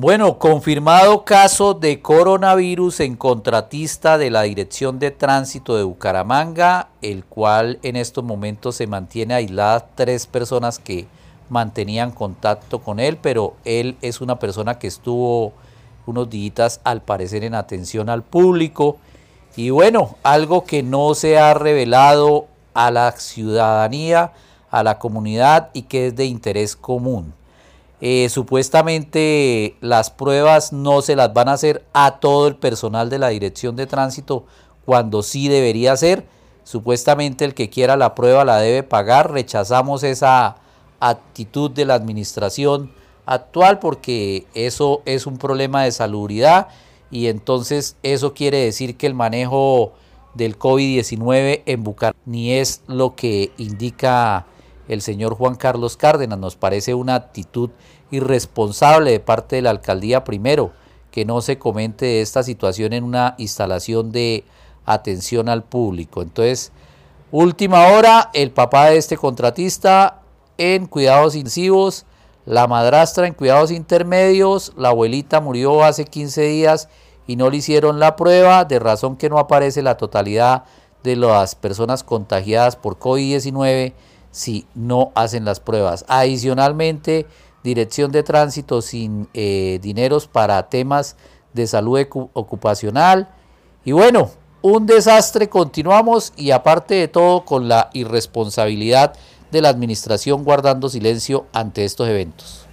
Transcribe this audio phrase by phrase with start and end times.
[0.00, 7.24] Bueno, confirmado caso de coronavirus en contratista de la Dirección de Tránsito de Bucaramanga, el
[7.24, 11.08] cual en estos momentos se mantiene aisladas tres personas que
[11.48, 15.52] mantenían contacto con él, pero él es una persona que estuvo
[16.06, 18.98] unos días al parecer en atención al público.
[19.56, 24.32] Y bueno, algo que no se ha revelado a la ciudadanía,
[24.70, 27.34] a la comunidad y que es de interés común.
[28.00, 33.18] Eh, supuestamente las pruebas no se las van a hacer a todo el personal de
[33.18, 34.44] la dirección de tránsito
[34.84, 36.26] cuando sí debería ser.
[36.62, 39.32] Supuestamente el que quiera la prueba la debe pagar.
[39.32, 40.56] Rechazamos esa
[41.00, 42.92] actitud de la administración
[43.26, 46.68] actual porque eso es un problema de salubridad
[47.10, 49.92] y entonces eso quiere decir que el manejo
[50.34, 54.46] del COVID-19 en Bucaramanga ni es lo que indica
[54.88, 56.38] el señor Juan Carlos Cárdenas.
[56.38, 57.70] Nos parece una actitud
[58.10, 60.72] irresponsable de parte de la alcaldía primero,
[61.10, 64.44] que no se comente esta situación en una instalación de
[64.84, 66.22] atención al público.
[66.22, 66.72] Entonces,
[67.30, 70.22] última hora, el papá de este contratista
[70.56, 72.04] en cuidados intensivos,
[72.46, 76.88] la madrastra en cuidados intermedios, la abuelita murió hace 15 días
[77.26, 80.64] y no le hicieron la prueba, de razón que no aparece la totalidad
[81.04, 83.92] de las personas contagiadas por COVID-19
[84.30, 86.04] si no hacen las pruebas.
[86.08, 87.26] Adicionalmente,
[87.64, 91.16] Dirección de Tránsito sin eh, dineros para temas
[91.52, 93.28] de salud ocupacional.
[93.84, 94.30] Y bueno,
[94.62, 99.14] un desastre, continuamos y aparte de todo con la irresponsabilidad
[99.50, 102.67] de la administración guardando silencio ante estos eventos.